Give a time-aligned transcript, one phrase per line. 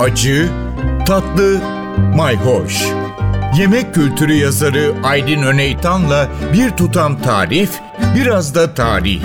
[0.00, 0.48] acı,
[1.06, 1.60] tatlı,
[2.16, 2.86] mayhoş.
[3.58, 7.80] Yemek kültürü yazarı Aydın Öneytan'la bir tutam tarif,
[8.16, 9.22] biraz da tarih.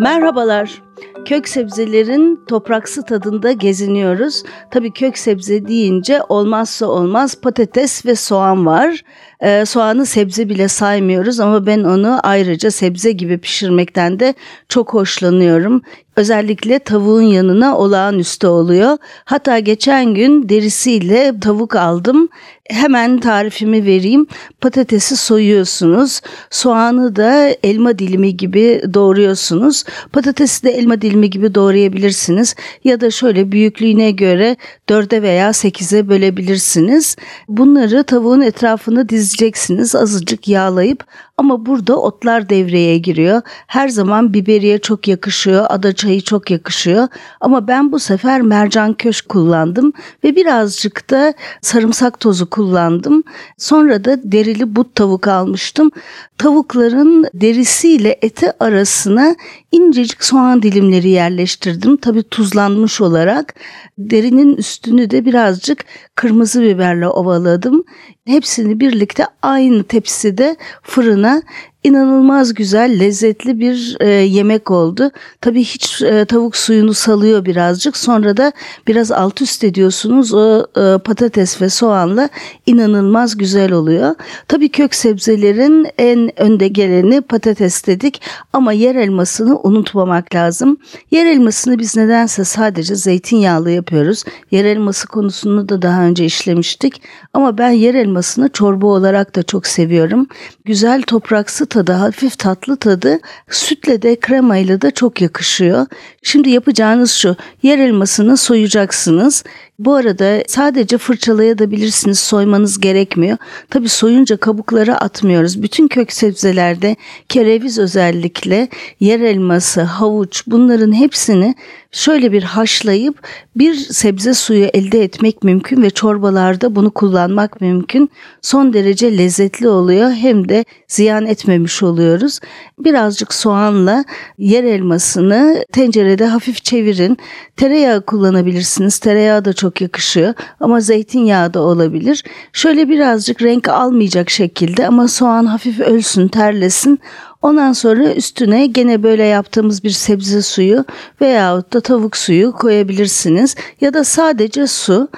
[0.00, 0.82] Merhabalar.
[1.26, 4.42] Kök sebzelerin topraksı tadında geziniyoruz.
[4.70, 9.02] Tabii kök sebze deyince olmazsa olmaz patates ve soğan var.
[9.42, 14.34] Ee, soğanı sebze bile saymıyoruz ama ben onu ayrıca sebze gibi pişirmekten de
[14.68, 15.82] çok hoşlanıyorum.
[16.16, 18.98] Özellikle tavuğun yanına olağanüstü oluyor.
[19.24, 22.28] Hatta geçen gün derisiyle tavuk aldım.
[22.70, 24.26] Hemen tarifimi vereyim.
[24.60, 26.20] Patatesi soyuyorsunuz.
[26.50, 29.84] Soğanı da elma dilimi gibi doğruyorsunuz.
[30.12, 32.54] Patatesi de elma dilimi gibi doğrayabilirsiniz.
[32.84, 34.56] Ya da şöyle büyüklüğüne göre
[34.88, 37.16] dörde veya sekize bölebilirsiniz.
[37.48, 39.94] Bunları tavuğun etrafını dizeceksiniz.
[39.94, 41.04] Azıcık yağlayıp
[41.40, 43.42] ama burada otlar devreye giriyor.
[43.66, 47.08] Her zaman biberiye çok yakışıyor, ada çayı çok yakışıyor.
[47.40, 49.92] Ama ben bu sefer mercan köşk kullandım
[50.24, 53.22] ve birazcık da sarımsak tozu kullandım.
[53.58, 55.90] Sonra da derili but tavuk almıştım.
[56.38, 59.36] Tavukların derisiyle eti arasına
[59.72, 61.96] incecik soğan dilimleri yerleştirdim.
[61.96, 63.54] Tabii tuzlanmış olarak.
[63.98, 67.84] Derinin üstünü de birazcık kırmızı biberle ovaladım.
[68.26, 71.42] Hepsini birlikte aynı tepside fırına う。
[71.84, 75.10] İnanılmaz güzel, lezzetli bir e, yemek oldu.
[75.40, 77.96] Tabii hiç e, tavuk suyunu salıyor birazcık.
[77.96, 78.52] Sonra da
[78.86, 80.34] biraz alt üst ediyorsunuz.
[80.34, 82.28] O e, patates ve soğanla
[82.66, 84.14] inanılmaz güzel oluyor.
[84.48, 90.76] Tabii kök sebzelerin en önde geleni patates dedik ama yer elmasını unutmamak lazım.
[91.10, 94.24] Yer elmasını biz nedense sadece zeytinyağlı yapıyoruz.
[94.50, 97.02] Yer elması konusunu da daha önce işlemiştik.
[97.34, 100.26] Ama ben yer elmasını çorba olarak da çok seviyorum.
[100.64, 103.18] Güzel topraksı tadı, hafif tatlı tadı
[103.50, 105.86] sütle de kremayla da çok yakışıyor.
[106.22, 109.44] Şimdi yapacağınız şu, yer elmasını soyacaksınız.
[109.80, 113.36] Bu arada sadece fırçalayabilirsiniz, soymanız gerekmiyor.
[113.70, 115.62] Tabi soyunca kabukları atmıyoruz.
[115.62, 116.96] Bütün kök sebzelerde
[117.28, 118.68] kereviz özellikle
[119.00, 121.54] yer elması, havuç bunların hepsini
[121.92, 128.10] şöyle bir haşlayıp bir sebze suyu elde etmek mümkün ve çorbalarda bunu kullanmak mümkün.
[128.42, 132.40] Son derece lezzetli oluyor hem de ziyan etmemiş oluyoruz.
[132.78, 134.04] Birazcık soğanla
[134.38, 137.18] yer elmasını tencerede hafif çevirin.
[137.56, 138.98] Tereyağı kullanabilirsiniz.
[138.98, 142.24] Tereyağı da çok yakışıyor ama zeytinyağı da olabilir.
[142.52, 147.00] Şöyle birazcık renk almayacak şekilde ama soğan hafif ölsün, terlesin.
[147.42, 150.84] Ondan sonra üstüne gene böyle yaptığımız bir sebze suyu
[151.20, 153.56] veyahut da tavuk suyu koyabilirsiniz.
[153.80, 155.08] Ya da sadece su.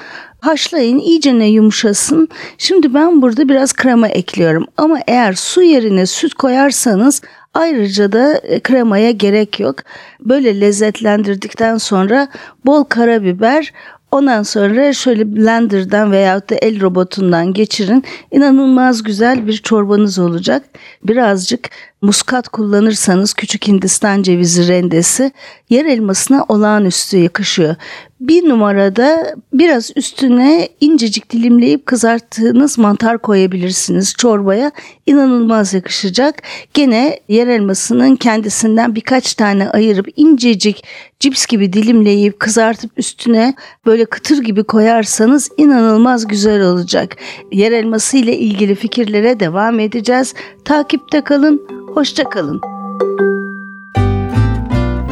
[0.40, 2.28] Haşlayın iyice ne yumuşasın.
[2.58, 4.66] Şimdi ben burada biraz krema ekliyorum.
[4.76, 7.22] Ama eğer su yerine süt koyarsanız
[7.54, 9.76] Ayrıca da e, kremaya gerek yok.
[10.20, 12.28] Böyle lezzetlendirdikten sonra
[12.66, 13.72] bol karabiber,
[14.12, 18.04] Ondan sonra şöyle blenderdan veyahut da el robotundan geçirin.
[18.30, 20.62] İnanılmaz güzel bir çorbanız olacak.
[21.04, 21.70] Birazcık
[22.02, 25.32] muskat kullanırsanız küçük hindistan cevizi rendesi
[25.70, 27.76] yer elmasına olağanüstü yakışıyor.
[28.22, 34.70] Bir numarada biraz üstüne incecik dilimleyip kızarttığınız mantar koyabilirsiniz çorbaya.
[35.06, 36.42] İnanılmaz yakışacak.
[36.74, 40.84] Gene yer elmasının kendisinden birkaç tane ayırıp incecik
[41.20, 43.54] cips gibi dilimleyip kızartıp üstüne
[43.86, 47.16] böyle kıtır gibi koyarsanız inanılmaz güzel olacak.
[47.52, 50.34] Yer elması ile ilgili fikirlere devam edeceğiz.
[50.64, 51.62] Takipte kalın,
[51.94, 52.60] hoşça kalın.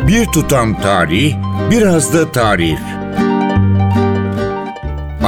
[0.08, 1.34] Bir tutam tarih,
[1.70, 2.99] biraz da tarif.